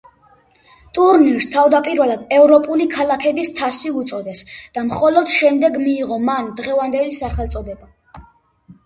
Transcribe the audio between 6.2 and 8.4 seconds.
მან დღევანდელი სახელწოდება.